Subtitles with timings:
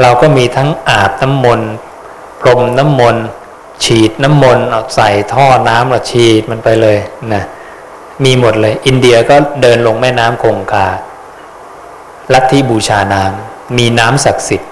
[0.00, 1.70] เราก็มีทั้งอาบน้ำมนต์
[2.40, 3.24] พรมน้ำมนต์
[3.84, 6.98] ฉีดน้ำมนต์เอาใส่ท่อน้ำเราฉีดมันไปเลย
[7.34, 7.44] นะ
[8.24, 10.86] มีหมดเลย อินเดียก็เดินลงแม่น้ำคงคา
[12.32, 14.70] ลัทธิบูชาน้ำมีน้ำศักดิ์สิทธิ์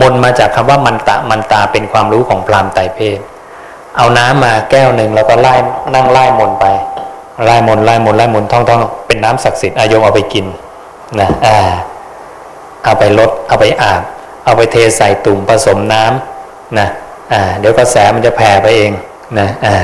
[0.00, 3.18] มนมาจากคำว่ามันตะมันตาเป็นความรู้ของพรามไตรเพศ
[3.96, 5.54] เอาน้ำมาแก้วหนึ่งแล้วก็ไล่
[5.94, 6.64] นั่งไล่มนไป
[7.44, 10.46] ไล่มนไล่มนไล่มนท่องท่องเป็นน้ำศักดิ์สิทธิ์อายมเอาไปกิน
[11.20, 11.58] นะอ่า
[12.84, 14.02] เอาไปลดเอาไปอาบ
[14.44, 16.88] เอาไปเทใส่ตุ่มผสมน้ำนะ
[17.32, 18.92] อ่าเดี๋ยวกระแสมันจะแผ่ไปเอง
[19.38, 19.76] นะอ่า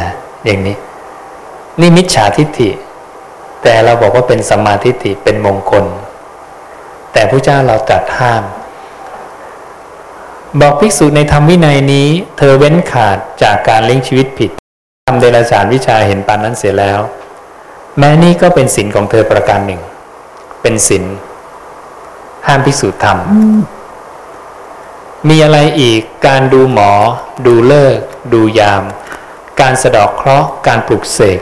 [0.45, 0.77] อย่างนี้
[1.81, 2.71] นี่มิจฉาทิฏฐิ
[3.63, 5.85] แต่เราบอกว่าเป็นสัมมาทิฏฐิเป็นมงคล
[7.13, 8.43] แต่พระเจ้าเราตรัสห้าม
[10.61, 12.09] บอกภิกษุในธรรมวินัยนี้
[12.39, 14.51] เธอเว้นขาดจากการเลี้ยงชีวิตผิด
[15.07, 17.01] ทำเดรัจฉานวิชาเห็นปานนั้นเสียแล้ว
[17.99, 19.81] แม้นี่ก็เป็นศีลของเธอประการหนึ่ง
[20.63, 21.05] เป็นศีล
[22.47, 23.80] ห้ามภิกษุทำ
[25.29, 26.93] มีอะไรอีก การดูหมอ
[27.47, 27.99] ดูเลิก
[28.33, 28.83] ดูยาม
[29.61, 31.41] การสะดอกเคราะห์ การปลุกเสก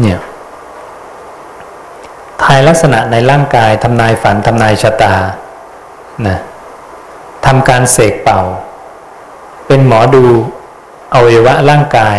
[0.00, 0.20] เนี่ย
[2.42, 5.14] ทายลักษณะในร่างกายทำนายฝันทำนายชะตา
[6.26, 6.38] นะ
[7.46, 8.40] ทำการเสกเป่า
[9.66, 10.24] เป็นหมอดู
[11.14, 12.16] อวัยวะร่างกาย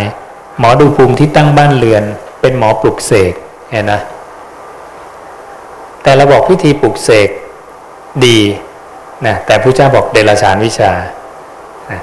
[0.58, 2.04] หมอดูภูมิที่ตั้งบ้านเรือน
[2.40, 3.32] เป็นหมอปลุกเสก
[3.70, 4.00] เห็นนะ
[6.02, 7.28] แต่เราบอกพิธีปลุกเสก
[8.26, 8.38] ดี
[9.26, 10.92] นะแต่พระเจ้าบอกเดลฉานวิชา
[11.90, 12.00] นะ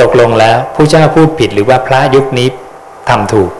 [0.00, 2.48] ตกลงแล้วพระเจ้าพูดผิดหรือว่าพระยุคนี้
[3.08, 3.50] ทำถูก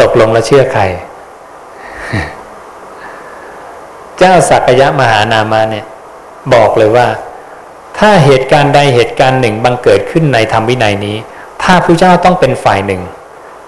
[0.00, 0.82] ตกลงแล้วเชื่อใคร
[4.18, 5.84] เจ้าสักยะมหานามาเนี่ย
[6.54, 7.06] บอกเลยว่า
[7.98, 11.16] ถ้าเหตุการณ์ใดเหตุการณ์หนึ่งบังเกิดขึ้นในธรรมวินัยนี้
[11.62, 13.02] ถ้าพระเจ้าต้องเป็นฝ่ายหนึ่ง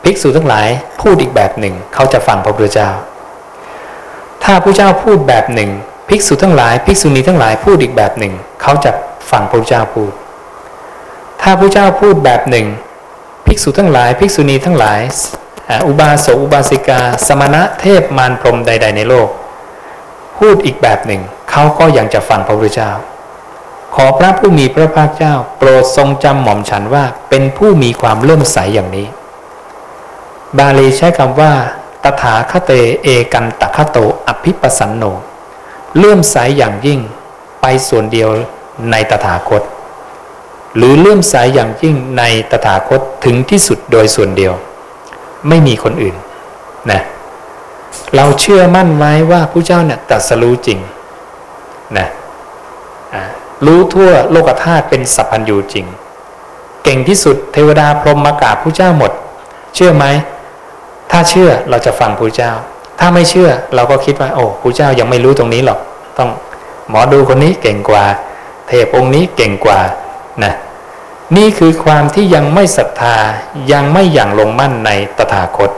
[0.03, 0.69] ภิกษุทั้งหลาย
[1.01, 2.91] พูดอีกแบบหนึ่ง เขาจะฟังพระพุทธเจ้า
[4.45, 5.71] ถ้าพระเจ้าพูดแบบหนึ่ง
[6.09, 8.91] ภิกษุทั้งหลาย ภิกษุณีทั้งหลายพูดอีกแบบหนึ่ง เขาจะ
[9.31, 10.13] ฟังพระเจ้าพูด
[11.43, 12.67] ถ้าพระเจ้าพูดแบบหนึ่ง
[13.47, 15.01] ภิกษุทั้งหลาย ภิกษุณีทั้งหลาย
[15.87, 19.29] อุบาสกอุบาสิกา สมณะเทพมารพรมใด ๆ ในโลก
[20.39, 22.91] พูดอีกแบบหนึ่ง เขาก็ยังจะฟังพระพุทธเจ้า
[23.95, 29.07] ขอพระผู้มีพระภาคเจ้า โปรดทรงจำหม่อมฉันว่าเป็นผู้มีความเลื่อมใสอย่างนี้
[30.59, 31.53] บาลีใช้คำว่า
[32.05, 33.99] ตถาคเตเอกันตะคโต
[34.29, 35.05] อภิปสันโน
[35.97, 37.01] เลื่อมใสอย่างยิ่ง
[37.61, 38.29] ไปส่วนเดียว
[38.91, 39.63] ในตถาคต
[40.77, 44.53] หรือเลื่อมใสอย่างยิ่งในตถาคตถึงที่สุดโดยส่วนเดียว
[45.49, 46.17] ไม่มีคนอื่น
[46.91, 47.01] นะ
[48.17, 50.79] เราเชื่อมั่นไว้ว่าผู้เจ้าเนี่ยตรัสรู้จริง
[51.99, 52.09] นะ
[53.67, 55.87] รู้ทั่วโลกธาตุเป็นสัพพัญญูจริง
[56.85, 59.13] เก่งที่สุดเทวดาพรหมมากราบผู้เจ้าหมด
[59.75, 60.05] เชื่อไหม
[61.11, 62.53] ถ้าเชื่อเราจะฟังผู้เจ้า
[62.99, 65.79] ถ้าไม่เชื่อเราก็คิดว่า โอ้พระเจ้ายังไม่รู้ตรงนี้หรอก
[66.19, 66.31] ต้อง
[66.89, 68.05] หมอดูคนนี้เก่งกว่า
[68.69, 69.81] เทพองค์นี้เก่งกว่า
[70.45, 70.55] นะ
[71.37, 73.17] นี่คือความที่ยังไม่ศรัทธา
[73.73, 75.71] ยังไม่อย่างลงมั่นในตถาคต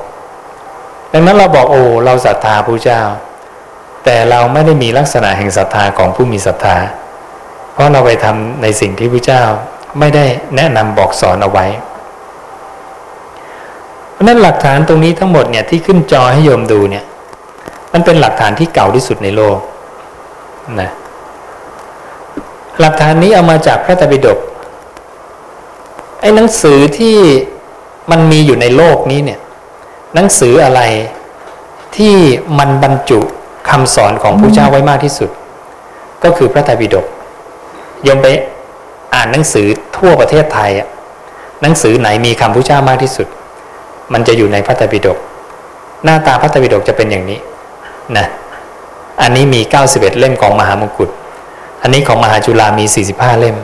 [1.12, 3.03] ดังนั้นเราบอกโอ้เราศรัทธาพระเจ้า
[4.04, 6.76] แต่เราไม่ได้มีลักษณะแห่งศรัทธาของผู้มีศรัทธา
[7.72, 9.42] เพราะเราไปทำในสิ่งที่พระเจ้า
[9.98, 10.25] ไม่ได้
[10.56, 11.66] แนะนำบอกสอนเอาไว้
[14.20, 17.04] ราะนั้นหลักฐานตรงนี้ทั้งหมดเนี่ยที่ขึ้นจอให้โยมดูเนี่ย
[17.92, 19.58] มันเป็นหลักฐานที่เก่าที่สุดในโลก
[20.80, 20.90] นะ
[22.80, 24.38] หลักฐานนี้เอามาจากพระตบิดก
[26.20, 27.16] ไอ้หนังสือที่
[28.10, 29.40] มันมีอยู่ในโลกนี้เนี่ย
[30.14, 30.80] หนังสืออะไร
[31.96, 32.16] ที่
[32.58, 33.20] มันบรรจุ
[33.70, 35.30] คำสอนของพระเจ้าไว้มากที่สุด
[36.24, 37.06] ก็คือพระไตรปิฎก
[38.06, 38.26] ยมไป
[39.14, 40.88] อ่านหนังสือทั่วประเทศไทยอะ
[41.62, 43.26] หนังสือไหนมีคำพระเจ้ามากที่สุด
[44.12, 45.18] มันจะอยู่ในพระไตรปิฎก
[46.04, 47.38] หน้าตาพระไตรปิฎกจะเป็นอย่างนี้
[48.19, 48.26] นะ
[49.22, 49.60] อันนี้มี
[49.91, 51.10] 91 เล่มของมหามงกุฎ
[51.82, 52.84] อันนี้ของมหาจุฬามี
[53.15, 53.56] 45 เล่ม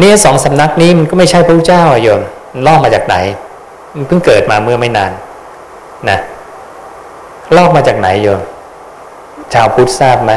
[0.00, 2.22] นี่สองสำนักนี้มันก็ไม่ใช่พระเจ้าอโยม
[2.66, 3.16] ลอกมาจากไหน
[3.94, 5.12] มันเพิ่งเกิดมาเมื่อไม่นาน
[6.08, 6.18] นะ
[7.56, 8.40] ลอกมาจากไหนโยม
[9.54, 10.32] ชาวพุทธทราบไหม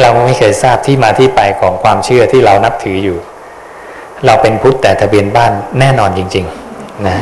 [0.00, 3.18] เราไม่เคยทราบที่มาที่ไปของความเชื่อที่เรานับถืออยู่
[4.26, 7.16] เราเป็นพุทธแต่ทะเบียนบ้านแน่นอนจริง ๆ นะ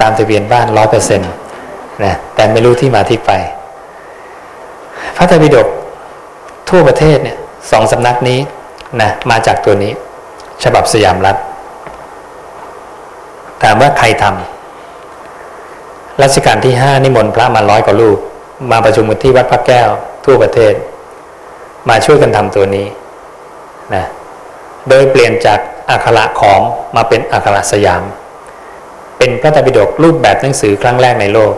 [0.00, 1.30] ตามทะเบียนบ้านร้อยเปอร์เซ็นต์
[2.04, 3.30] นะแต่ไม่รู้ที่มาที่ไป
[5.16, 5.66] พระธรรมปิฎก
[6.68, 7.36] ทั่วประเทศเนี่ย
[7.70, 8.38] สองสำนักนี้
[9.00, 9.92] นะมาจากตัวนี้
[10.64, 11.36] ฉบับสยามรัฐ
[13.62, 18.18] ถามว่าใครทำรัชกาลที่ห้านิมนต์พระมาร้อยกว่ารูป
[18.70, 19.88] มาประชุมกันที่วัดพระแก้ว
[20.24, 20.74] ทั่วประเทศ
[21.88, 22.86] มาช่วยกันทำตัวนี้
[23.94, 24.04] นะ
[24.88, 25.58] โดยเปลี่ยนจาก
[25.90, 26.60] อักขระของ
[26.96, 28.02] มาเป็นอักขระสยาม
[29.18, 31.52] เป็นพระไตรปิฎกรูปแบบหนังสือครั้งแรกในโลก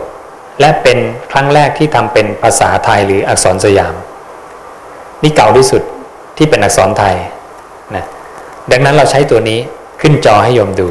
[0.59, 0.97] และเป็น
[1.31, 3.95] ครั้งแรกที่ทำเป็นภาษาไทยหรืออักษรสยาม
[5.23, 5.81] นี่เก่าที่สุด
[6.37, 7.15] ที่เป็นอักษรไทย
[7.95, 8.05] นะ
[8.71, 9.59] ดังนั้นเราใช้ตัวนี้
[10.01, 10.87] ขึ้นจอให้โยมดู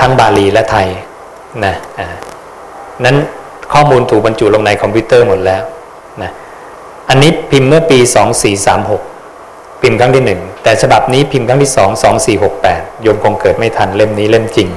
[0.00, 0.88] ทั้งบาลีและไทย
[1.64, 2.08] นะอ่า
[3.04, 3.16] นั้น
[3.72, 5.62] ข้อมูลถูกบรรจุลงในคอมพิวเตอร์หมดแล้ว
[6.22, 6.30] นะ
[7.08, 7.98] อันนี้พิมพ์เมื่อปี
[9.10, 11.90] 2436 พิมพ์ครั้งที่หนึ่งแต่ฉบับนี้พิมพ์ครั้งที่สอง
[12.46, 14.68] 2468โยมคงเกิดไม่ทันเล่มนี้เล่มจริง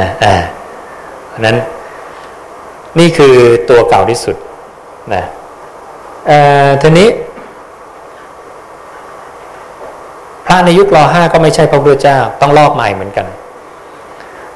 [0.00, 0.36] นะอ่า
[1.40, 1.56] นั้น
[2.98, 3.34] นี่คือ
[3.70, 4.36] ตัวเก่าที่สุด
[5.14, 5.24] นะ
[6.26, 7.08] เอ่อทีนี้
[10.46, 13.26] พระในยุครอห้าก็ไม่ใช่พระพุทธเจ้า ต้องลอกใหม่เหมือนกัน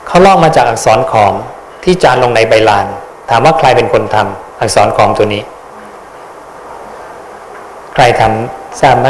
[0.07, 1.35] เขาลอกมาจากอักษรขอม
[1.85, 2.87] ที่จานลงในใบลาน
[3.31, 5.43] ถามว่าใครเป็นคนทำอักษรขอมตัวนี้
[7.95, 9.09] ใครทำทราบไหม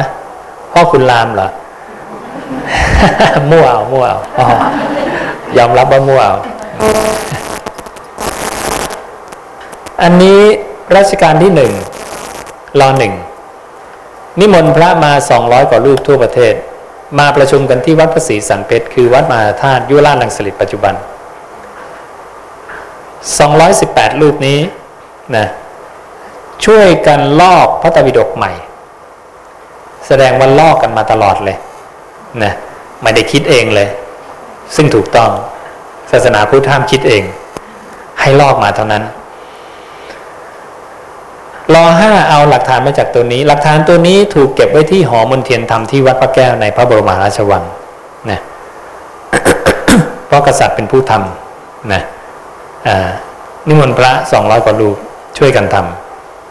[0.72, 1.48] พ่อคุณรามเหรอ
[3.50, 4.04] มั่วเอามั่ว
[4.36, 4.46] เอา
[5.56, 6.36] ยอมรับว่ามั่วเอา
[10.02, 10.40] อันนี้
[10.96, 11.72] รัชกาลที่หนึ่ง
[12.80, 13.14] รอหนึ่ง
[14.40, 16.54] นิมนต์พระมาสองร้อยกว่ารูปทั่วประเทศ
[17.18, 20.94] มาประชุมกันที่วัดพระศรีสันเพชรคือวัดมหาธาตุยุราชลังสลิดปัจจุบัน
[23.36, 24.58] 218 รูปนี้
[25.36, 25.46] นะ
[26.64, 28.52] ช่วยกันลอกพระตรปิฎกใหม่
[30.06, 31.56] แสดงว่าลอกกันมาตลอดเลย
[32.42, 32.52] นะ
[33.02, 33.88] ไม่ได้คิดเองเลย
[34.76, 35.30] ซึ่งถูกต้อง
[36.10, 37.22] ศาสนาพุทธห้ามคิดเอง
[38.20, 39.02] ให้ลอกมาเท่านั้น
[41.72, 47.64] รอห้าเอาหลักฐานมาจากตัวนี้ หลักฐานตัวนี้ถูกเก็บไว้ที่หอมนเทียนธรรมที่วัดพระแก้วในพระบรมราชวัง
[48.30, 48.40] นะ
[50.26, 52.02] เพราะกษัตริย์เป็นผู้ทำนะ
[53.68, 54.96] นิมนต์พระสองร้อยกว่ารูป
[55.38, 55.76] ช่วยกันท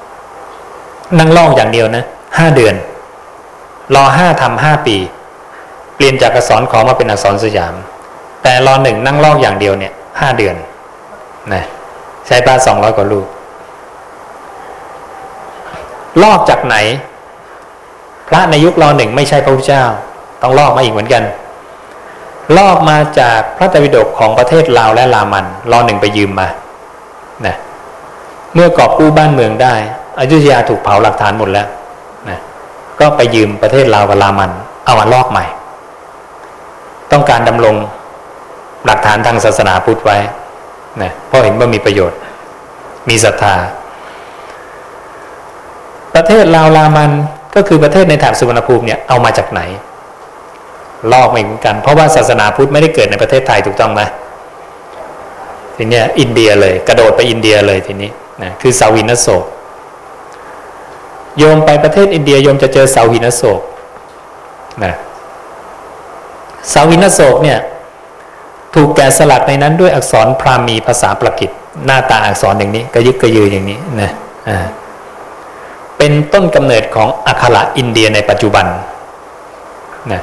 [0.02, 2.04] ำนั่งลอกอย่างเดียวนะ
[2.38, 2.76] ห้าเดือน
[3.96, 4.98] รอห้าทำห้าปี
[5.96, 7.74] เปลี่ยนจากอักษรขอมาเป็นอักษรสยาม
[8.44, 10.56] แต่รอหนึ่งนั่งลอกอย่างเดียวเนี่ยห้าเดือน
[11.54, 11.64] นะ
[12.28, 13.28] ใช้พระสองร้อยกว่ารูป
[16.24, 16.76] ลอกจากไหน
[18.28, 19.84] พระในยุครอหนึ่งไม่ใช่พระพุทธเจ้า
[20.42, 21.24] ต้องลอกมาอีกเหมือนกัน
[22.58, 26.48] ลอกมาจากพระตวิดกของประเทศลาวและลามันรอหนึ่งไปยืมมา
[27.46, 27.56] นะ
[28.54, 29.74] เมื่อกอบกู้บ้านเมืองได้
[30.20, 31.68] อยุธยาถูกเผาหลักฐานหมดแล้ว
[32.30, 32.40] นะ
[33.00, 34.52] ก็ไปยืมประเทศลาวกับลามัน
[34.86, 35.46] เอามาลอกใหม่
[37.12, 37.76] ต้องการดำรง
[38.86, 40.18] หลักฐานทางศาสนาพุทธไว้
[41.02, 42.18] นะเพราะเห็นว่ามีประโยชน์
[43.10, 43.54] มีศรัทธา
[46.16, 47.12] ประเทศลาวลามัน
[47.56, 49.62] ก็คือประเทศในแถบสุวรรณภูมิเนี่ยเอามาจากไหน
[51.12, 54.02] ลอกมาเหมือนกัน เพราะว่าศาสนาพุทธไม่ได้เกิดในประเทศไทยถูกต้องไหม
[55.76, 58.10] ทีนี้อินเดียเลยกระโดดไปอินเดียเลยทีนี้
[58.44, 59.44] นะคือสาวินโศก
[61.38, 63.62] โยมไปประเทศอินเดียโยมจะเจอสาวินโศก
[64.84, 64.94] นะ
[66.74, 67.60] สาวินโศกเนี่ย
[68.76, 71.50] ถูกแกะสลักในนั้นด้วยอักษรพราหมีภาษาประกิต
[71.86, 74.12] หน้าตาอักษรอย่างนี้กระยึกกระยืออย่างนี้นะ
[74.50, 74.58] อ่า
[76.06, 78.66] เป็นต้นกำเนิดของอักขระอินเดียในปัจจุบัน
[80.12, 80.22] นะ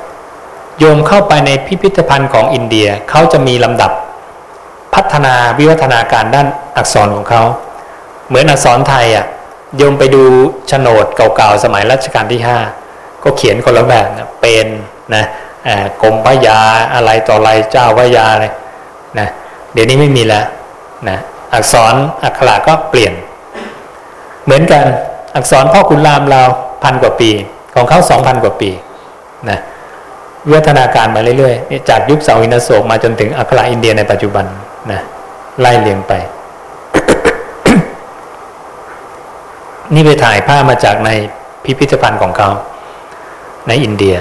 [0.78, 3.92] โยมเข้าไปในพิพิธภัณฑ์ของอินเดียเขาจะมีลำดับ
[4.94, 7.42] พัฒนาวิวัฒนาการด้านอักษรของเขา
[8.28, 9.26] เหมือนอักษรไทยอะ
[9.76, 10.22] โยมไปดู
[10.68, 12.58] โฉนดเก่าๆสมัยรัชกาลที่ห้า
[13.22, 14.66] ก็เขียนคนละแบบนะเป็น
[15.14, 15.24] นะ
[16.02, 16.60] กรมพระยา
[16.94, 18.46] อะไรต่ออะไรเจ้าพระยาอะไร
[19.18, 19.28] นะ
[19.72, 20.44] เดี๋ยวนี้ไม่มีแล้ว
[21.08, 21.18] นะ
[21.54, 21.94] อักษร
[22.24, 23.12] อักขระก็เปลี่ยน
[24.46, 24.84] เหมือนกัน
[25.34, 26.42] อักษรพ่อคุณรามเรา
[26.82, 27.30] พันกว่าปี
[27.74, 28.70] ของเขาสองพันกว่าปี
[29.48, 29.58] นะ
[30.46, 34.44] วิวัฒนาการมาเรื่อยๆจากยุคเสาอินโศกมาจนถึงอัคราอินเดียในปัจจุบัน
[34.92, 35.00] นะ
[35.60, 36.12] ไล่เลียงไป
[39.94, 41.10] นี่ไปถ่ายภาพมาจากใน
[41.64, 42.48] พิพิธภัณฑ์ของเขา
[43.68, 44.16] ในอินเดีย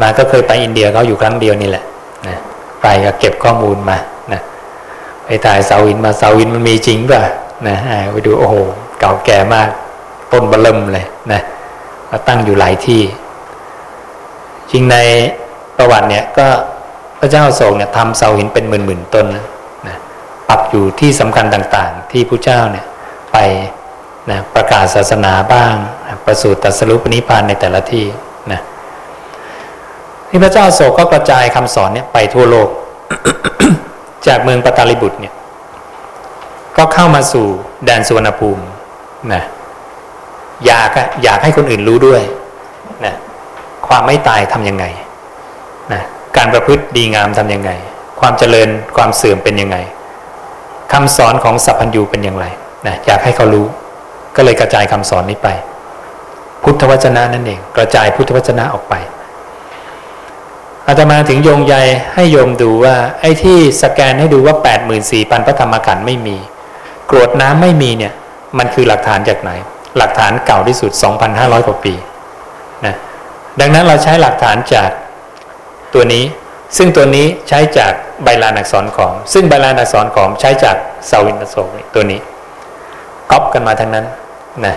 [0.00, 1.84] มาก็เคยไปอินเดียเขาอยู่ครั้งเดียวนี่แหละ
[2.26, 2.36] นะ
[2.82, 3.96] ไปก็เก็บข้อมูลมา
[4.32, 4.40] นะ
[5.24, 7.20] ไปถ่ายเสาอินมาเสาอินมันมีจริงป่ะ
[7.68, 7.76] นะ
[8.12, 8.54] ไปดูโอ้โห
[9.00, 9.68] เก่าแก่มาก
[10.32, 11.42] ต้นบลมเลยนะ
[12.10, 13.02] มาตั้งอยู่หลายที่
[14.70, 14.96] จริงใน
[15.76, 16.46] ประวัติเนี่ยก็
[17.20, 19.44] พระเจ้าโศกเนี่ยทำเสาหินเป็นหมื่นๆต้นนะ
[19.88, 19.96] นะ
[20.48, 22.84] ปักอยู่ที่สำคัญต่างๆ ที่พระเจ้าเนี่ย
[23.32, 23.36] ไป
[24.30, 25.74] นะประกาศศาสนาบ้าง
[26.24, 28.06] ประสูติตรัสรุปนิพพานในแต่ละที่
[28.52, 28.60] นะ
[30.28, 32.68] ที่พระเจ้าโศกก็กระจายคำสอนเนี่ยไปทั่วโลก
[34.26, 35.34] จากเมืองปตาลิบุตรเนี่ย
[36.76, 37.46] ก็เข้ามาสู่
[37.84, 38.62] แดนสุวรรณภูมิ
[39.32, 39.42] นะ
[40.66, 40.90] อยาก
[41.22, 42.22] อยากให้คนอื่นรู้ด้วย
[43.04, 43.14] นะ
[43.86, 44.84] ความไม่ตายทํำยังไง
[45.92, 46.02] นะ
[46.36, 47.70] การประพฤติดีงามทํำยังไง
[48.20, 49.76] ความเจริญความเสื่อมเป็นยังไง
[50.92, 52.46] คำสอนของสัพพัญญูเป็นอย่างไร
[52.86, 53.66] นะอยากให้เขารู้
[54.36, 55.48] ก็เลยกระจายคำสอนนี้ไป
[56.62, 58.94] พุทธวจนะนั่นเองกระจายพุทธวจนะออกไป
[60.86, 61.74] อาตมาถึงโยงใย
[62.14, 64.54] ให้โยมดูว่า ไอ้ที่สแกนให้ดูว่า
[65.00, 66.36] 84,000พระธรรมขันธ์ไม่มี
[67.10, 68.12] กรวดน้ำไม่มีเนี่ย
[68.58, 69.50] มันคือหลักฐานจากไหน
[69.98, 70.90] หลักฐานเก่าที่สุด
[71.30, 71.94] 2,500 กว่าปี
[72.86, 72.94] นะ
[73.60, 74.90] ดังนั้นเราใช้หลักฐานจาก
[75.94, 76.24] ตัวนี้
[76.76, 77.92] ซึ่งตัวนี้ใช้จาก
[78.24, 80.76] ใบลานอักษรขอมซึ่งใบลานอักษรขอมใช้จาก
[81.06, 82.20] เสาหินอโศกตัวนี้
[83.30, 84.06] ก๊อปกันมาทั้งนั้น
[84.66, 84.76] นะ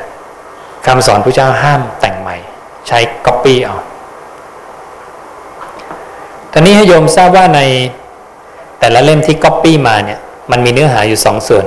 [0.86, 2.36] คำสอนพระเจ้าห้ามแต่งใหม่
[2.88, 3.75] ใช้ก๊อปปี้เอา
[6.51, 7.62] ตอนนี้ให้โยมทราบว่าใน
[8.80, 10.20] แต่ละเล่มที่ก๊อปปี้มาเนี่ย
[10.51, 11.66] มันมีเนื้อหาอยู่สองส่วน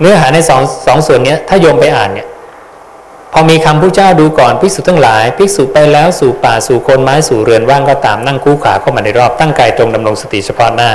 [0.00, 2.28] เนื้อหาในสองสองส่วนนี้ถ้าโยมไปอ่านเนี่ย
[3.32, 10.90] พอมีคำผู้เจ้าดูก่อนภิกษุทั้งหลายภิกษุไปแล้วสู่ป่าสู่โคนไม้สู่เรือนว่างก็ตามนั่งคู่ขาเข้ามาในรอบตั้งกายตรงดำรงสติเฉพาะหน้า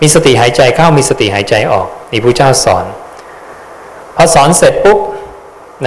[0.00, 2.84] มีสติหายใจเข้ามีสติหายใจออกนี่ผู้เจ้าสอน
[4.16, 4.98] พอสอนเสร็จปุ๊บ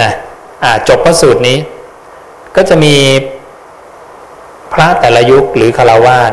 [0.02, 0.12] นะ
[0.64, 1.58] อ่าจบพระสูตรนี้
[2.56, 2.96] ก็จะมี
[4.74, 6.32] พระแต่ละยุคหรือคารวาส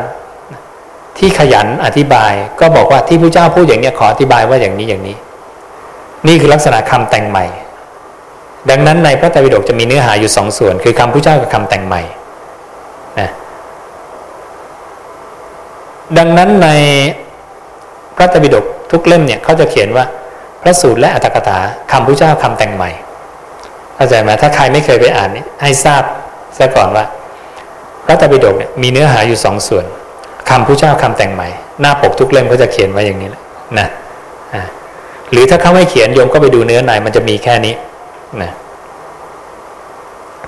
[1.17, 5.15] ที่ขยันอธิบายก็บอกว่าที่พระเจ้าพูดอย่างนี้ขออธิบายว่าอย่างนี้อย่างนี้
[6.27, 7.45] นี่คือลักษณะคำแต่งใหม่
[8.69, 12.01] ดังนั้นในพระไตรปิฎกจะมีเนื้อหาอยู่สองส่วน คือคำพระเจ้ากับคำแต่งใหม่
[13.19, 13.29] นะ
[16.17, 16.69] ดังนั้นใน
[18.15, 20.05] พระไตรปิฎกทุกเล่มเนี่ยเขาจะเขียนว่า
[20.61, 21.59] พระสูตรและอัตถกถา
[21.91, 22.91] คำพระเจ้าคำแต่งใหม่
[23.95, 26.03] เข้าใจไหมถ้าใครไม่เคยไปอ่านนี่ให้ทราบ
[26.57, 27.05] ซะก่อนว่า
[28.05, 29.85] พระไตรปิฎกเนี่ยมีเนื้อหาอยู่สองส่วน
[30.49, 31.47] คำผู้เจ้าคำแต่งใหม่
[31.81, 33.41] หน้าปกทุกเล่มก็จะเขียนไว้อย่างนี้แหละ
[33.79, 33.87] นะ
[34.53, 34.63] อ่า
[35.33, 37.73] หรือถ้าเขาไม่เขียนโยมก็ไปดูเนื้อในมันจะมีแค่นี้
[38.41, 38.51] นะ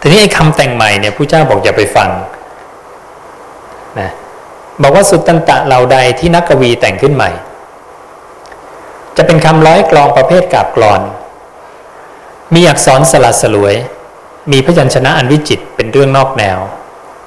[0.01, 2.10] ทีนี้ไอ้คำแต่งใหม่เนี่ยผู้เจ้าบอกอย่าไปฟัง
[4.00, 4.10] นะ
[4.82, 7.30] บอกว่าสุตตันตะเหล่าใดที่นักกวีแต่งขึ้นใหม่
[9.18, 11.01] จะเป็นคำร้อยกลองประเภทกาบกรอน
[12.54, 13.75] มีอักษรสลัดสลวย
[14.51, 16.60] มีพยัญชนะอันวิจิตเป็นเรื่องนอกแนว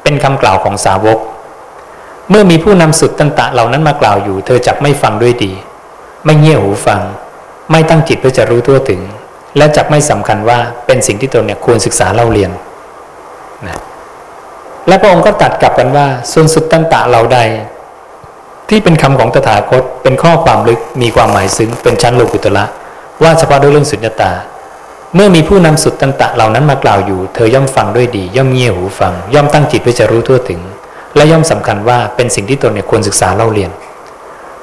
[0.02, 1.18] เป็นคำกล่าวของสาวก
[2.30, 5.52] เมื่อมีผู้นำสุดตันตะเหล่านั้นมากล่าวอยู่ เธอจักไม่ฟังด้วยดี
[6.24, 7.00] ไม่เงี่ยหูฟัง
[7.70, 9.00] ไม่ตั้งจิตเพื่อจะรู้ทั่วถึง
[9.56, 12.50] และจักไม่สำคัญว่าเป็นสิ่งที่ตนเนี่ยควรศึกษาเล่าเรียน
[13.66, 13.78] นะ
[14.88, 17.38] และพระองค์ก็ตัดกลับกันว่าส่วนสุดตันตะเหล่าใด
[18.68, 22.64] ที่เป็นคำของตถาคต เป็นข้อความลึกมีความหมายซึ้งเป็นชั้นโลกุตละ
[23.22, 24.32] ว่าเฉพาะด้วยเรื่องสุญญตา
[25.14, 30.60] เมื่อมีผู้นำสุดตันตะเหล่านั้นมากล่าวอยู่ เธอย่อมฟังด้วยดี ย่อมเงี่ยหูฟัง ย่อมตั้งจิตเพื่อจะรู้ทั่วถึง
[31.16, 33.70] และย่อมสำคัญว่าเป็นสิ่งที่ตนเนี่ยควรศึกษาเล่าเรียน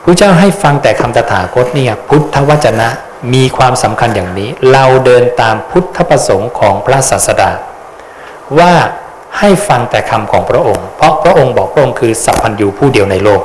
[0.06, 2.90] พระเจ้าให้ฟังแต่คำตถาคตเนี่ยพุทธวจนะ
[3.34, 7.52] มีความสำคัญอย่างนี้ เราเดินตามพุทธประสงค์ของพระศาสดา
[8.60, 8.74] ว่า
[9.40, 13.42] ให้ฟังแต่คำของพระองค์ เพราะพระองค์บอกพระองค์คือสัพพัญญูผู้เดียวในโลก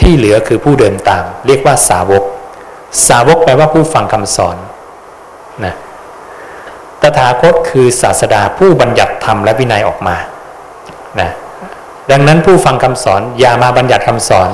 [0.00, 2.22] ที่เหลือคือผู้เดินตาม เรียกว่าสาวก
[3.08, 4.56] สาวกแปลว่าผู้ฟังคำสอน
[5.64, 5.74] นะ
[7.02, 10.16] ตถาคตคือศาสดาผู้บัญญัติธรรมและวินัยออกมา
[11.20, 11.30] นะ
[12.10, 14.50] ดังนั้นผู้ฟังคำสอนอย่ามาบัญญัติคำสอน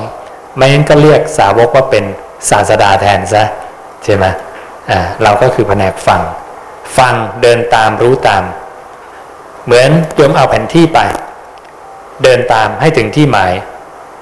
[0.57, 2.05] ไม่งั้นก็เรียกสาวกว่าเป็น
[2.51, 3.45] ศาสดาแทนซะ
[4.05, 4.25] ใช่ไหม
[4.91, 6.21] อ่าเราก็คือแผนกฟัง
[6.99, 8.43] ฟังเดินตามรู้ตาม
[9.65, 10.99] เหมือนโยมเอาแผนที่ไป
[12.23, 13.53] เดินตามให้ถึงที่หมาย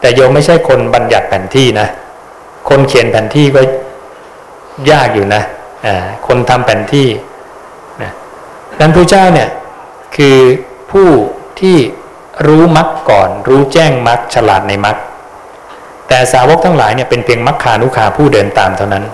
[0.00, 1.88] แต่โยมไม่ใช่คนบัญญัติแผนที่นะ
[2.68, 3.60] คนเขียนแผนที่ก็
[4.90, 5.42] ยากอยู่นะ
[5.86, 7.08] อ่าคนทำแผนที่
[8.02, 8.10] นะ
[8.80, 9.48] นั้นพระเจ้าเนี่ย
[10.16, 10.38] คือ
[10.92, 11.08] ผู้
[11.60, 11.76] ที่
[12.46, 14.96] รู้มรรคก่อน รู้แจ้งมรรคฉลาดในมรรค
[16.08, 19.04] แต่สาวกทั้งหลายเนี่ยเป็นเพียงมรรคานุขาผู้เดินตามเท่านั้น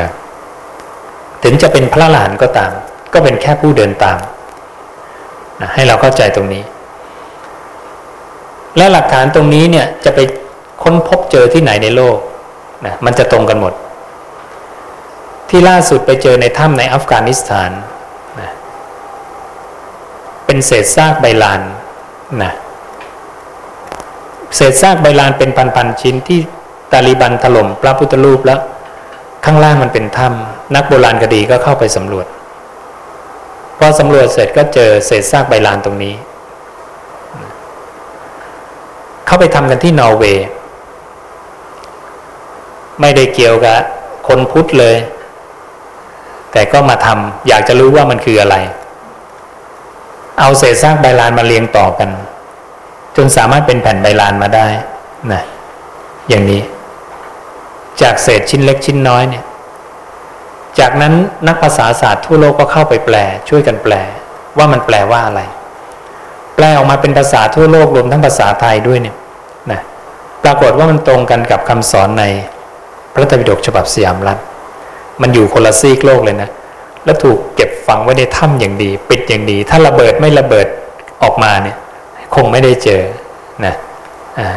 [0.00, 0.10] นะ
[1.42, 2.72] ถึงจะเป็นพระหลานก็ตาม
[3.12, 4.18] ก็เป็นแค่ผู้เดินตาม
[5.60, 6.62] นะให้เราเข้าใจตรงนี้
[8.76, 10.20] และหลักฐานตรงนี้เนี่ยจะไป
[10.82, 12.16] ค้นพบเจอที่ไหนในโลก
[12.86, 13.72] นะมันจะตรงกันหมด
[15.48, 17.70] ที่ล่าสุดไปเจอในถ้ำในอัฟกานิสถาน
[18.40, 18.50] นะ
[20.46, 21.60] เป็นเศษซากใบลาน
[22.42, 22.52] นะ
[24.56, 26.40] เศษซากใบลานเป็นพันๆชิ้นที่
[26.92, 28.60] ตาลีบันถล่มพระพุทธรูปแล้ว
[29.44, 32.26] ข้างล่างมันเป็นถ้ำนักโบราณคดีก็เข้าไปสำรวจ
[33.78, 36.14] พอสำรวจเสร็จก็เจอเศษซากใบลานตรงนี้
[39.26, 40.46] เข้าไปทำกันที่นอร์เวย์
[43.00, 43.78] ไม่ได้เกี่ยวกับ
[44.28, 44.96] คนพุทธเลย
[46.52, 48.56] แต่ก็มาทำอยากจะรู้ว่ามันคืออะไร
[50.40, 52.10] เอาเศษซากใบลานมาเรียงต่อกัน
[53.16, 54.66] จนสามารถเป็นแผ่นใบลานมาได้
[55.32, 55.42] นะ
[56.28, 56.62] อย่างนี้
[58.02, 59.44] จากเศษชิ้นเล็กชิ้นน้อยเนี่ย
[60.78, 61.14] จากนั้น
[61.48, 63.16] นักภาษาศาสตร์ทั่วโลกก็เข้าไปแปล
[63.48, 63.94] ช่วยกันแปล
[64.58, 65.40] ว่ามันแปลว่าอะไร
[66.56, 69.16] แปลออกมาเป็นภาษาทั่วโลกรวมทั้งภาษาไทยด้วยเนี่ย
[69.72, 69.80] นะ
[70.44, 72.24] ปรากฏว่ามันตรงกันกับคำสอนใน
[73.12, 74.38] พระไตรปิฎกฉบับสยามรัฐ
[75.22, 76.50] มันอยู่คนละซีกโลกเลยนะ
[77.04, 80.66] แล้วถูกเก็บฝังไว้ในถ้ำอย่างดี ปิดอย่างดี ถ้าระเบิดไม่ระเบิด
[81.22, 81.76] ออกมาเนี่ย
[82.34, 83.02] คงไม่ได้เจอ
[83.64, 83.74] นะ
[84.38, 84.48] อ่า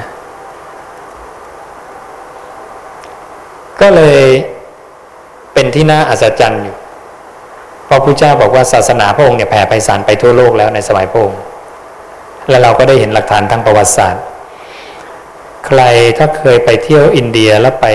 [3.81, 4.21] ก็เลย
[5.53, 6.75] เป็นที่น่าอัศจรรย์อยู่
[7.85, 11.41] เพราะพระเจ้าบอกว่าศาสนาพระองค์เนี่ยแผ่ไปสารไปทั่วโลกแล้วในสมัยพระองค์
[12.49, 14.23] และเราก็ได้เห็นหลักฐานทางประวัติศาสตร์
[15.65, 15.81] ใคร
[16.17, 17.87] ถ้าเคยไปเที่ยวอินเดียแล้วไป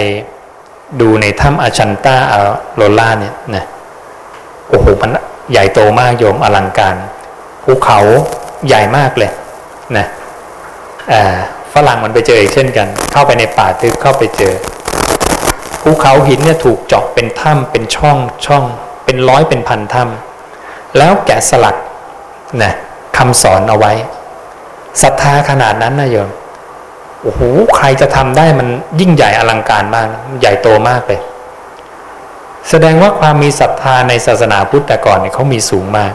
[1.00, 2.38] ดูในถ้ำอาชันตาอา
[2.76, 3.64] โรล่าเนี่ยนะ
[4.68, 5.10] โอ้โหมัน
[5.50, 6.96] ใหญ่โตมากโยมอลังการ
[7.64, 8.00] ภูเขา
[8.66, 9.30] ใหญ่มากเลย
[9.96, 10.06] นะ
[11.12, 11.22] อ่า
[11.74, 14.54] ฝรั่งมันไปเจออีกเช่นกัน เข้าไปในป่าทึบเข้าไปเจอ
[15.82, 18.64] ภูเขาหินเนี่ยถูกเจาะเป็นถ้ำเป็นช่องช่อง
[19.04, 21.76] เป็นร้อยเป็นพันถ้ำแล้วแกะสลัก
[22.62, 22.72] นะ
[23.16, 23.92] คำสอนเอาไว้
[25.02, 26.30] ศรัทธาขนาดนั้นนะโยม
[27.22, 27.40] โอ้โห
[27.76, 28.68] ใครจะทำได้มัน
[29.00, 30.06] ยิ่งใหญ่อลังการมาก
[30.40, 31.20] ใหญ่โตมากเลย
[32.68, 36.12] แสดงว่าความมีศรัทธาในศาสนาพุทธแต่ก่อนเนี่ยเขามีสูงมาก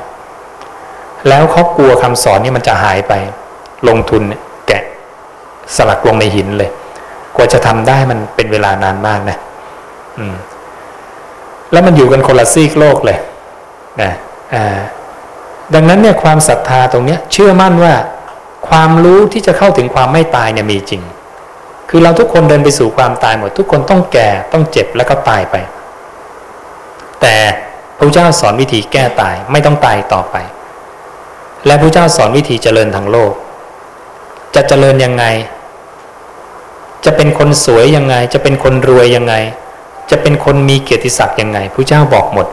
[1.27, 3.13] แล้วเขากลัวคำสอนนี่มันจะหายไป
[3.89, 4.24] ลงทุน
[4.68, 4.84] แกะ
[5.75, 6.70] สลักลงในหินเลย
[7.36, 9.38] กว่าจะทำได้มันเป็นเวลานานมากนะ
[10.20, 10.36] อืม
[11.72, 13.18] แล้วมันอยู่กันคนละซีกโลกเลย
[14.01, 14.12] นะ
[14.56, 14.80] อ่า
[15.74, 17.94] ดังนั้นเนี่ยความศรัทธาตรงเนี้ย เชื่อมั่นว่า
[18.70, 21.01] ความรู้ที่จะเข้าถึงความไม่ตายเนี่ยมีจริง
[21.89, 25.56] คือเราทุกคนเดินไปสู่ความตายหมด ทุกคนต้องแก่ต้องเจ็บแล้วก็ตายไป
[27.22, 27.36] แต่
[27.98, 30.36] พระเจ้าสอนวิธีแก้ตายไม่ต้องตายต่อไป
[31.65, 33.34] และพระเจ้าสอนวิธีเจริญทางโลก
[34.56, 35.26] จะเจริญยังไง
[37.06, 39.36] จะเป็นคนสวยยังไง จะเป็นคนรวยยังไง
[40.12, 42.48] จะเป็นคนมีเกียรติศักดิ์ยังไงพระเจ้าบอกหมด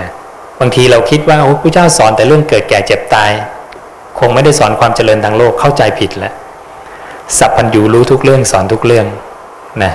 [0.00, 0.08] นะ
[0.60, 3.30] บางทีเราคิดว่าโอ้พระเจ้าสอนแต่เรื่องเกิดแก่เจ็บตาย
[4.18, 6.34] คงไม่ได้สอนความเจริญทางโลกเข้าใจผิดแล้ว
[7.38, 9.06] สัพพัญญูรู้ทุกเรื่องสอนทุกเรื่อง
[9.82, 9.92] นะ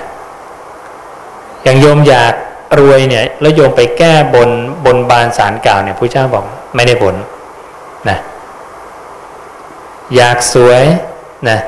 [1.63, 2.33] อย่างโยมอยาก
[2.79, 4.49] รวยเนี่ยแล้วโยมไปแก้บน
[4.85, 7.15] บนบานสารกล่าวเนี่ยพระเจ้าบอกไม่ได้ผล
[8.09, 8.17] นะ
[10.15, 10.83] อยากสวย
[11.49, 11.59] นะ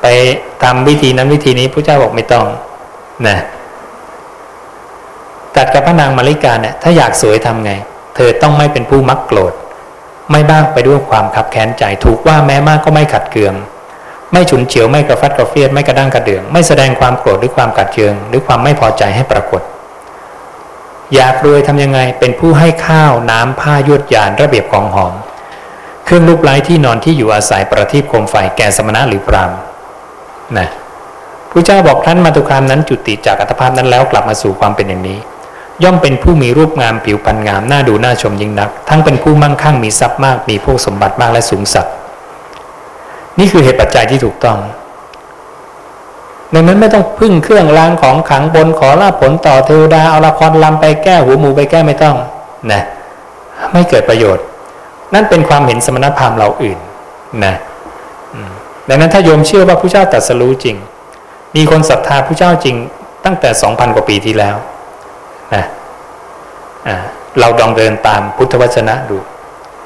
[0.00, 0.06] ไป
[0.62, 2.46] ทำวิธีนั้นวิธีนี้พระเจ้าบอกไม่ต้อง
[3.26, 3.36] นะ
[5.56, 7.72] ตัดกับพระนางมาริกาเนี่ยถ้าอยากสวยทำไง
[8.14, 9.52] เธอต้องไม่เป็นผู้มักโกรธ
[10.30, 13.54] ไม่บ้างไปด้วยความขับแค้นใจถูกว่าแม้มากก็ไม่ขัดเคือง
[14.32, 19.62] ไม่ฉุนเฉียวไม่กระฟัดกระเฟียดไม่กระด้างกระเดือง ไม่แสดงความโกรธหรือความกัดเคือง หรือความไม่พอใจให้ปรากฏ
[21.14, 25.14] อยากรวยทำยังไงเป็นผู้ให้ข้าวน้ำผ้ายวดยานระเบียบของหอม
[26.06, 29.52] เครื่องรูปไล้ที่นอนที่อยู่อาศัยประทีปโคมไฟแก่สมณะหรือพราม
[30.58, 30.68] นะ
[31.50, 35.18] พระเจ้าบอกท่านมาตุคามนั้นจุติจากอัตภาพนั้นแล้วกลับมาสู่ความเป็นอย่างนี้
[35.82, 41.86] ย่อมเป็นผู้มีรูปงามผิวพรรณงามน่าดูน่าชมยิ่งนัก ทั้งเป็นผู้มั่งคั่งมีทรัพย์มากมีพวกสมบัติมากและสูงสัก
[43.38, 44.58] นี่คือเหตุปัจจัยที่ถูกต้อง
[46.54, 52.16] ดังนั้นไม่ต้องพึ่งเครื่องรางของขังบนขอลาผลต่อเทวดาเอาละครลำไปแก้หูหมูไปแก้ไม่ต้อง
[52.72, 52.82] นะ
[53.72, 54.44] ไม่เกิดประโยชน์
[55.14, 56.78] นั่นเป็นความเห็นสมณพราหมณ์เราอื่น
[57.44, 57.54] นะ
[58.88, 60.76] ดังนั้นถ้าโยมเชื่อว่าพระเจ้าตรัสรู้จริง
[61.56, 62.76] มีคนศรัทธาพระเจ้าจริง
[63.24, 64.56] ตั้งแต่สองพันกว่าปีที่แล้ว
[65.54, 65.64] นะ
[67.40, 69.18] เราลองเดินตามพุทธวจนะดู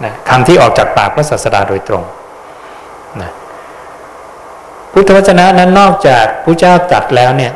[0.04, 2.02] นะคำที่ออกจากปากพระศาสดาโดยตรง
[3.20, 3.30] นะ
[4.92, 7.52] พุทธวจนะนั้นนอกจากพระเจ้าตรัสแล้วเนี่ย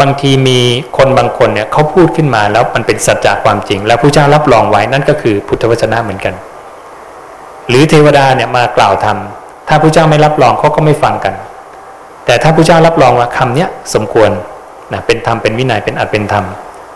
[0.00, 0.58] บางทีมี
[0.96, 6.34] คนบางคนเนี่ยเขาพูดขึ้นมาแล้วมันเป็นสัจจะความจริง แล้วพระเจ้ารับรองไว้นั่นก็คือพุทธวจนะเหมือนกัน
[7.70, 11.34] หรือเทวดาเนี่ยมากล่าวทำถ้าพระเจ้าไม่รับรองเขาก็ไม่ฟังกัน
[12.26, 14.30] แต่ถ้าพระเจ้ารับรองว่าคำเนี้ยสมควร
[14.92, 16.44] นะเป็นธรรมเป็นวินัยเป็นอัตเป็นธรรม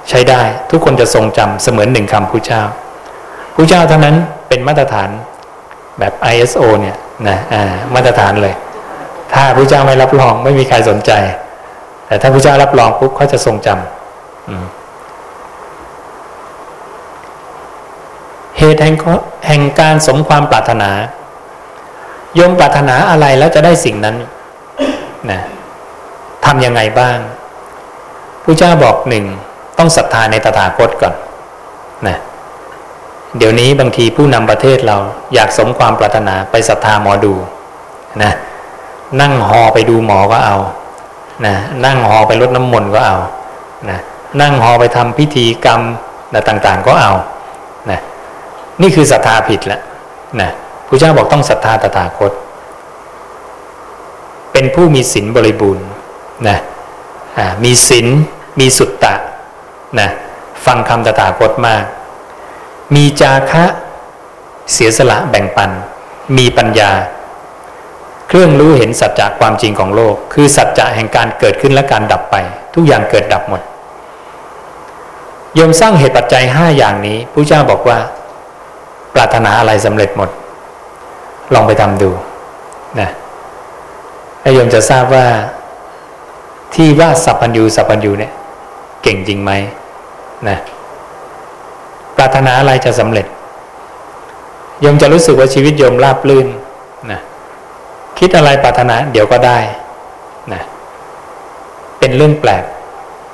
[0.08, 2.62] ใช้ได้ทุกคนจะทรงจำเสมือนหนึ่งคำผู้เจ้า
[3.54, 4.16] ผู้เจ้าเท่านั้น
[4.48, 5.08] เป็นมาตรฐาน
[5.98, 6.96] แบบ ISO เนี่ย
[7.28, 7.62] นะอ่า
[7.94, 8.54] มาตรฐานเลย
[9.32, 11.12] ถ้าผู้เจ้าไม่รับรองไม่มีใครสนใจ
[12.06, 14.83] แต่ถ้าผู้เจ้ารับรองปุ๊บเขาจะทรงจำ
[18.58, 18.96] เหตุแห่ง
[19.46, 20.90] แห่งการสมความปรารถนา
[22.38, 24.16] ยมปรารถนาอะไรแล้วจะได้สิ่งนั้น
[25.30, 25.40] นะ
[26.44, 27.18] ทำยังไงบ้าง
[28.44, 29.24] ผู้เจ้าบอกหนึ่ง
[29.78, 31.14] ต้องศรัทธาในตถาคตก่อน
[32.06, 32.16] นะ
[33.38, 34.96] เดี๋ยวนี้บางทีผู้นำประเทศเรา
[35.34, 37.34] อยากสมความปรารถนาไปศรัทธาหมอดู
[38.22, 38.32] นะ
[39.20, 40.56] นั่งหอไปดูหมอก็เอา
[41.46, 43.16] นะนั่งหอไปลดน้ำมนต์ก็เอา
[43.90, 43.98] นะ
[44.40, 45.80] นั่งหอไปทำพิธีกรรม
[46.34, 47.12] นะต่างๆก็เอา
[47.90, 48.00] นะ
[48.82, 49.80] นี่คือศรัทธาผิดแล้ว
[50.40, 50.50] นะ
[50.86, 52.32] พระเจ้าบอกต้องศรัทธาตถาคต
[54.52, 55.86] เป็นผู้มีศีลบริบูรณ์
[56.48, 56.58] นะ
[57.64, 58.06] มีศีล
[58.60, 59.14] มีสุตตะ
[59.98, 60.08] นะ
[60.66, 61.84] ฟังคำตถาคตมาก
[62.94, 63.64] มีจาคะ
[64.72, 65.70] เสียสละแบ่งปัน
[66.36, 66.90] มีปัญญา
[68.28, 72.36] เครื่องรู้เห็นสัจจะความจริงของโลก คือสัจจะแห่งการเกิดขึ้นและการดับไป
[72.74, 73.62] ทุกอย่างเกิดดับหมด
[75.54, 77.98] โยมสร้างเหตุปัจจัยห้าอย่างนี้พระเจ้าบอกว่า
[79.14, 80.30] ปรารถนาอะไรสำเร็จหมด
[81.54, 82.10] ลองไปทำดู
[83.00, 83.08] นะ
[84.40, 85.26] แล้วยมจะทราบว่า
[86.74, 88.32] ที่ว่าสัพพัญญูสัพพัญญูเนี่ย
[89.02, 89.52] เก่งจริงไหม
[90.48, 90.58] นะ
[92.16, 93.26] ปรารถนาอะไรจะสำเร็จ
[94.80, 96.46] โยมจะรู้สึกว่าชีวิตโยมราบลื่น
[97.10, 97.20] นะ
[98.18, 99.58] คิดอะไรปรารถนาเดี๋ยวก็ได้
[100.52, 100.62] นะ
[101.98, 102.64] เป็นเรื่องแปลก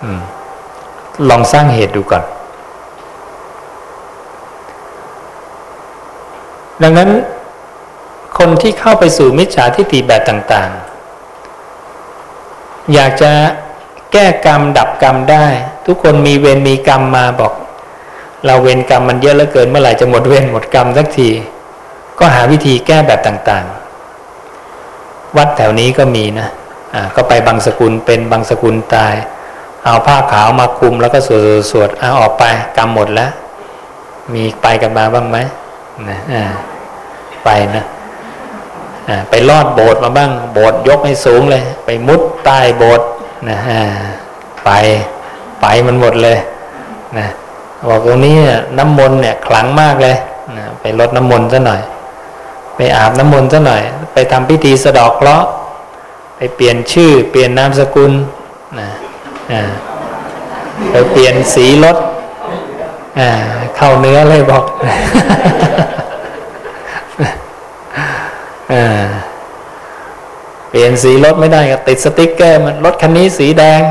[0.04, 0.06] อ
[1.30, 2.24] ลองสร้างเหตุดูก่อน
[6.82, 7.10] ดังนั้น
[8.38, 10.90] คนที่เข้าไปสู่มิจฉาทิฏฐิแบบต่างๆ
[12.94, 13.32] อยากจะ
[14.12, 15.46] แก้กรรมดับกรรมได้
[15.86, 17.52] ทุกคนมีเวรมีกรรมมาบอก
[18.46, 21.28] เราเวรกรรมมันเยอะเหลือเกินเมื่อไหร่จะหมดเวรหมดกรรมสักที
[22.18, 26.48] ก็หาวิธีแก้แบบต่างๆ วัดแถวนี้ก็มีนะ
[26.94, 29.14] อ่าก็ไปบางสกุลเป็นบางสกุลตาย
[29.84, 32.44] เอาผ้าขาวมาคุมแล้วก็สวดสวดเอาออกไป
[32.76, 33.30] กรรมหมดแล้ว
[34.32, 35.36] มีไปกันมาบ้างไหม
[36.08, 36.44] นะอ่า
[37.44, 37.84] ไปนะ
[39.30, 43.06] ไปลอดโบสถ์มาบ้าง โบสถ์ยกให้สูงเลย ไปมุดใต้โบสถ์
[43.48, 43.80] นะฮะ
[44.64, 44.70] ไป
[45.60, 46.38] ไปมันหมดเลย
[47.18, 47.26] นะ
[47.88, 48.36] บอกตรงนี้
[48.78, 50.16] น้ำมนต์เนี่ยขลังมากเลย
[50.56, 51.80] นะไปลดน้ำมนต์ซะหน่อย
[52.76, 55.48] ไปอาบน้ำมนต์ซะหน่อย ไปทำพิธีสะดอกเคราะห์
[56.36, 58.12] ไปเปลี่ยนชื่อ เปลี่ยนนามสกุล
[58.78, 58.88] นะ
[60.90, 61.96] ไปเปลี่ยนสีรถ
[63.76, 64.64] เข้าเนื้อเลยบอก
[70.68, 73.82] เปลี่ยนสีรถไม่ได้ก็ติดสติ๊กเกอร์มันรถคันนี้สีแดง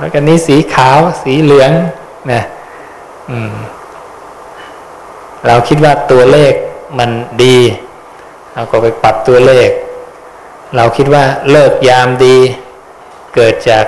[0.00, 1.70] รถคันนี้สีขาว สีเหลือง
[2.32, 2.42] นะ
[5.46, 6.52] เราคิดว่าตัวเลข
[6.98, 7.10] มัน
[7.44, 7.58] ดี
[8.54, 9.68] เราก็ไปปรับตัวเลข
[10.76, 12.36] เราคิดว่าเลิกยามดี
[13.34, 13.84] เกิดจาก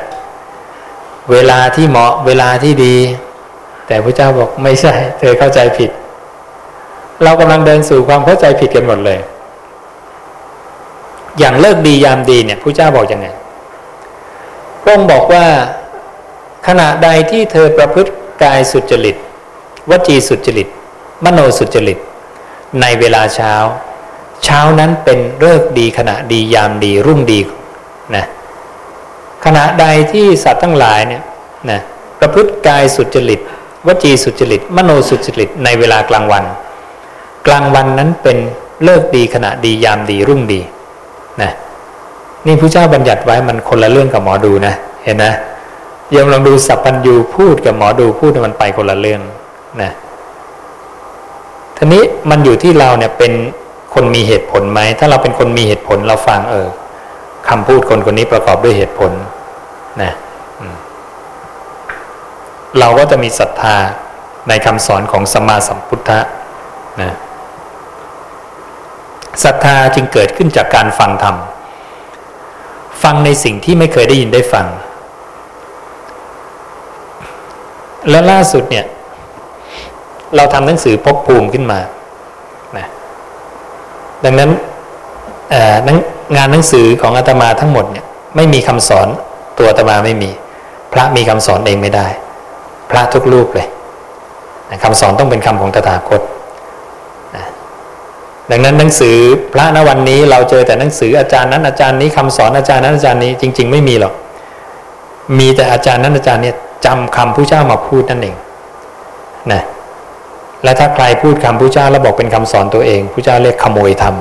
[1.30, 2.96] เวลาที่เหมาะเวลาที่ดี
[3.86, 5.90] แต่พระเจ้าบอกไม่ใช่ เธอเข้าใจผิด
[7.24, 9.18] เรากำลังเดินสู่ความเข้าใจผิดกันหมดเลย
[11.38, 13.26] อย่างเลิกดียามดีเนี่ยพระเจ้าบอกยังไง
[14.82, 15.46] พระองค์บอกว่า
[16.66, 18.10] ขณะใดที่เธอประพฤติ
[18.42, 19.16] กายสุจริต
[19.90, 20.68] วจีสุจริต
[21.24, 21.98] มโนสุจริต
[22.80, 23.54] ในเวลาเช้า
[24.44, 27.40] เช้านั้นเป็นเลิกดีขณะดียามดีรุ่งดี
[28.16, 28.26] นะ
[29.44, 31.22] ขณะใดที่สัตว์ทั้งหลายเนี่ย
[31.70, 31.80] นะ
[32.20, 33.40] ประพฤติกายสุจริต
[33.86, 36.44] วจีสุจริต มโนสุจริต ในเวลากลางวัน
[37.46, 38.38] กลางวันนั้นเป็น
[38.84, 40.60] เลิกดีขณะดียามดีรุ่งดี
[41.42, 41.50] นะ
[42.46, 45.32] นี่พระเจ้าบัญญัติไว้มันคนละเรื่องกับหมอดูนะเห็นนะ
[46.14, 49.20] ยมลองดูสัพพัญญูพูดกับหมอดูพูดมันไปคนละเรื่อง
[49.82, 49.90] นะ
[51.76, 53.32] ทีนี้มันอยู่ที่เราเนี่ยเป็น
[53.94, 56.68] คนมีเหตุผลไหมถ้าเราเป็นคนมีเหตุผลเราฟังเออ
[57.48, 59.12] คำพูดคนคนนี้ประกอบด้วยเหตุผล
[60.02, 60.12] นะ
[62.78, 63.76] เราก็จะมีศรัทธา
[64.48, 66.18] ในคำสอนของสมมาสัมพุทธะ
[67.02, 67.12] นะ
[69.44, 71.36] ศรัทธาจึงเกิดขึ้นจากการฟังธรรม
[73.02, 74.66] ฟังในสิ่งที่ไม่เคยได้ยินได้ฟัง
[78.10, 78.84] และล่าสุดเนี่ย
[80.36, 81.78] เราทำหนังสือพบภูมิขึ้นมา
[82.76, 82.86] นะ
[84.24, 84.50] ดังนั้น
[86.36, 88.04] งานหนังสือของอาตมาทั้งหมดเนี่ย
[88.36, 89.08] ไม่มีคำสอน
[89.58, 90.30] ตัวอาตมาไม่มี
[90.92, 92.06] พระมีคำสอนเองไม่ได้
[92.90, 93.68] พระทุกรูปเลย
[94.84, 96.20] คำสอนต้องเป็นคำของตถาคต
[98.50, 99.16] ดังนั้นหนังสือ
[99.52, 104.14] พระณวันนี้เราเจอแต่หนังสืออาจารย์นั้นอาจารย์นี้คำสอนอาจารย์นั้นอาจารย์นี้จริง ๆ ไม่มีหรอก
[105.38, 106.56] มีแต่อาจารย์นั้นอาจารย์เนี่ย
[106.86, 108.36] จำคำผู้เจ้ามาพูดนั่นเอง
[109.52, 109.62] นะ
[110.64, 114.14] และถ้าใครพูดคำผู้เจ้าแล้วบอกเป็นคำสอนตัวเองผู้เจ้าเรียกขโมยธรรม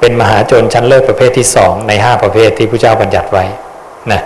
[0.00, 3.44] เป็นมหาจนชั้นเลิศประเภทที่สองในห้าประเภทที่ผู้เจ้าบัญญัติไว้
[4.12, 4.20] นะ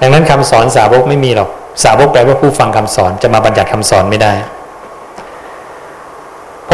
[0.00, 1.48] ดังนั้นคำสอนสาวกไม่มีหรอก
[1.84, 4.32] สาวกแปลว่าผู้ฟังคำสอนจะมาบัญญัติคำสอนไม่ได้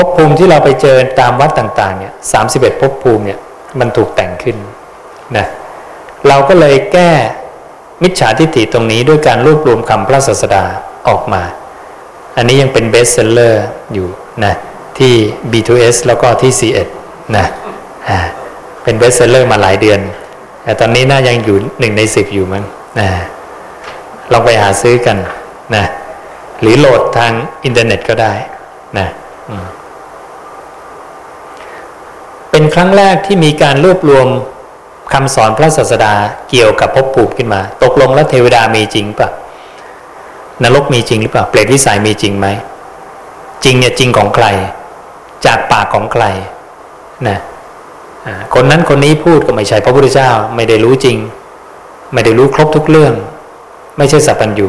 [0.08, 3.38] ภพภูมิที่เราไปเจอตามวัดต่าง ๆ เนี่ยสามสิบเอ็ดภพภูมิเนี่ย
[3.80, 4.56] มันถูกแต่งขึ้น
[5.36, 5.46] นะ
[6.28, 7.10] เราก็เลยแก้
[8.02, 10.64] มิจฉาทิฏฐิตรงนี้ด้วยการรวบรวมคำพระศาสดา
[11.08, 11.42] ออกมา
[12.36, 14.08] อันนี้ยังเป็นเบสเซลเลอร์อยู่
[14.44, 14.54] นะ
[14.98, 15.12] ที่
[15.52, 16.88] B2S แล้วก็ที่ C1
[17.36, 17.46] นะ
[18.82, 20.00] เป็น bestseller มาหลายเดือน
[20.62, 22.64] แต่ตอนนี้น่ายังอยู่หนึ่งในสิบอยู่มั้ง
[22.98, 23.08] นะ
[24.32, 25.16] ลองไปหาซื้อกัน
[25.74, 25.84] นะ
[26.60, 27.32] หรือโหลดทาง
[27.64, 28.32] อินเทอร์เน็ตก็ได้
[28.98, 29.08] นะ
[32.50, 34.26] เป็นครั้งแรกที่มีการรวบรวม
[35.12, 36.14] คำสอนพระศาสดา
[36.50, 39.28] เกี่ยวกับภพภูมิขึ้นมา ตกลงแล้วเทวดามีจริงปะ
[40.62, 42.46] นรกมีจริงหรือเปล่าเปรตวิสัยมีจริงไหม
[43.64, 44.46] จริงเนี่ยจริงของใคร
[45.46, 46.24] จากปากของใคร
[47.28, 47.38] นะ
[48.54, 51.16] คนนั้นคนนี้พูดก็ไม่ใช่พระพุทธเจ้าไม่ได้รู้จริง
[52.12, 53.14] ไม่ได้รู้ครบทุกเรื่อง
[53.98, 54.68] ไม่ใช่สัพพัญญู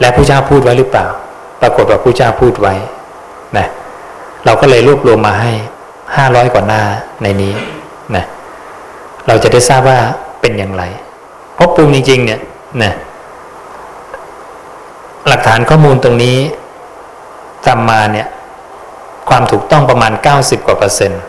[0.00, 1.06] และพระเจ้าพูดไว้หรือเปล่า
[1.60, 2.74] ปรากฏว่าพระเจ้าพูดไว้
[3.56, 3.66] นะ
[4.44, 5.52] เราก็เลยรวบรวมมาให้
[6.16, 6.82] ห้าร้อยกว่าหน้า
[7.22, 7.52] ในนี้
[8.16, 8.24] นะ
[9.26, 9.98] เราจะได้ทราบว่า
[10.40, 10.82] เป็นอย่างไร
[11.58, 12.40] พบภูมิจริง ๆ เนี่ย
[12.82, 12.92] นะ
[15.28, 16.38] หลักฐานข้อมูลตรงนี้
[17.66, 18.26] ทำมาเนี่ย
[19.28, 21.22] ความถูกต้องประมาณ 90 กว่าเปอร์เซ็นต์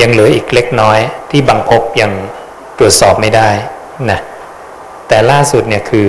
[0.00, 0.98] ยังเหลืออีกเล็กน้อย
[1.30, 2.12] ที่บางพบยัง
[2.78, 3.48] ตรวจสอบไม่ได้
[4.10, 4.18] นะ
[5.08, 6.06] แต่ล่าสุดเนี่ยคือ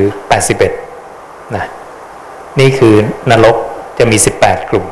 [0.78, 1.66] 81นะ
[2.60, 2.96] นี่คือ
[3.32, 3.56] นรก
[4.00, 4.86] จะมี 18 กลุ่ม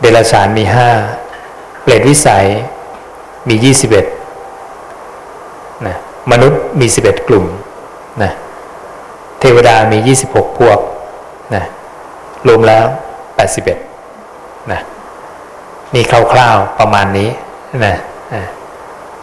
[0.00, 0.64] เดรัจฉานมี
[1.20, 2.46] 5เปรตวิสัย
[3.48, 3.54] มี
[4.50, 5.96] 21นะ
[6.30, 7.44] มนุษย์มี11กลุ่ม
[8.22, 8.30] นะ
[9.40, 10.78] เทวดามี26พวก
[11.54, 11.64] นะ
[12.46, 12.84] รวมแล้ว
[13.58, 14.80] 81นะ
[15.94, 17.28] นี่คร่าวๆประมาณนี้
[17.84, 17.94] นะ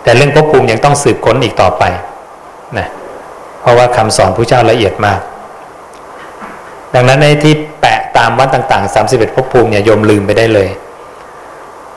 [0.03, 1.83] แต่เรื่องภพภูมิยังต้องสืบค้นอีกต่อไป
[2.77, 2.87] นะ
[3.61, 5.19] เพราะว่าคำสอนพระเจ้าละเอียดมาก
[6.93, 7.53] ดังนั้นในที่
[8.21, 10.69] ตามวัดต่างๆ 31ภพภูมิเนี่ยโยมลืมไปได้เลย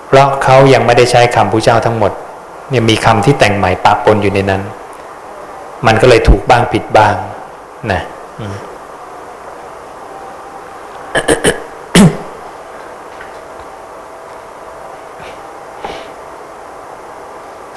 [0.07, 2.13] เพราะเขายังไม่ได้ใช้คำพระเจ้าทั้งหมด
[2.75, 4.63] ยังมีคำที่แต่งใหม่ปะปนอยู่ในนั้น
[5.87, 7.15] มันก็เลยถูกบ้างผิดบ้าง
[7.93, 8.01] นะ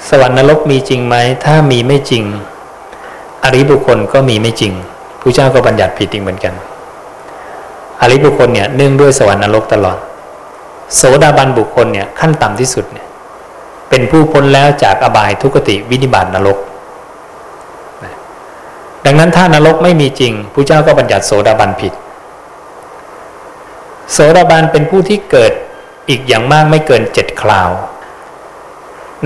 [0.08, 2.24] สวรรค์นรกมีจริงไหม ถ้ามีไม่จริง
[3.44, 4.72] อริบุคคลก็มีไม่จริง
[5.20, 6.54] ผู้เจ้าก็บัญญัติผิดอีกเหมือนกัน
[8.10, 9.98] ริบุคคลเนี่ยเนื่องด้วยสวรรค์นรกตลอด
[10.96, 13.06] โสดาบันบุคคลเนี่ยขั้นต่ำที่สุดเนี่ย
[13.88, 16.58] เป็นผู้พ้นแล้วจากอบายทุกติวินิบาตนรก
[19.04, 21.92] ดังนั้นถ้านรกไม่มีจริงผู้เจ้าก็บัญญัติโสดาบันผิด
[24.12, 25.52] โสดาบันเป็นผู้ที่เกิด
[26.08, 27.70] อีกอย่างมากไม่เกินเจ็ดคราว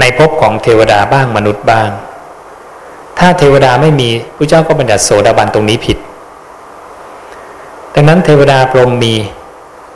[0.00, 1.90] ในภพของเทวดาบ้างมนุษย์บ้าง
[3.18, 5.98] ถ้าเทวดาไม่มีพระเจ้าก็บัญญัติโสดาบันตรงนี้ผิด
[7.94, 9.14] ดังนั้นเทวดาพรหมมี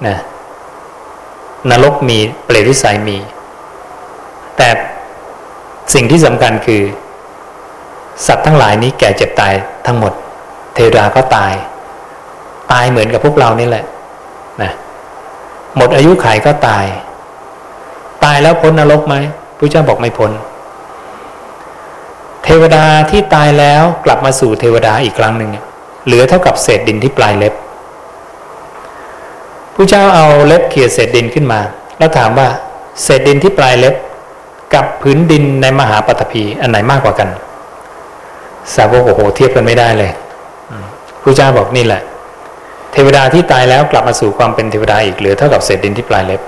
[0.06, 0.16] นะ
[1.70, 3.18] นรกมีเปรตวิสัยมี
[4.56, 4.68] แต่
[5.94, 6.82] สิ่งที่สำคัญคือ
[8.26, 9.52] สัตว์ทั้งหลายนี้แก่เจ็บตาย
[9.86, 10.12] ทั้งหมด
[10.74, 11.54] เทวดาก็ตาย
[12.72, 13.84] ตายเหมือนกับพวกเรานี่แหละ
[14.62, 14.72] นะ
[15.76, 16.86] หมดอายุขัยก็ตาย
[18.24, 19.14] ตายแล้วพ้นนรกไหม
[19.58, 20.30] พระเจ้าบอกไม่พ้น
[22.44, 25.50] เทวดาที่ตายแล้วกลับมาสู่เทวดาอีกครั้งหนึ่ง
[26.06, 27.54] เหลือเท่ากับเศษดินที่ปลายเล็บ
[29.76, 31.60] พระเจ้าเอาเล็บเขี่ยเศษดินขึ้นมา
[31.98, 32.48] แล้วถามว่า
[33.02, 33.94] เศษดินที่ปลายเล็บ
[34.74, 37.28] กับผืนดินในมหาปฐพีอันไหนมากกว่ากัน
[38.74, 40.10] สาวกโอ้โหเทียบกันไม่ได้เลย
[41.22, 42.00] พระเจ้าบอกนี่แหละ
[42.92, 46.40] เทวดาที่ตายแล้วกลับมาสู่ความเป็นเทวดาอีกเหลือเท่ากับเศษดินที่ปลายเล็บ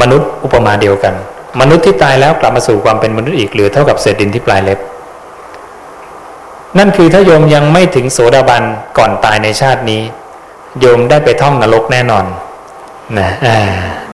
[0.00, 1.14] มนุษย์อุปมาเดียวกัน
[1.60, 4.78] มนุษย์ที่ตายแล้วกลับมาสู่ความเป็นมนุษย์อีกเหลือเท่ากับเศษดินที่ปลายเล็บ
[6.78, 8.62] นั่นคือถ้าโยมยังไม่ถึงโสดาบัน
[8.98, 10.02] ก่อนตายในชาตินี้
[10.80, 12.24] โยมได้ไปท่องนรกแน่นอน
[13.18, 13.58] นะอ่า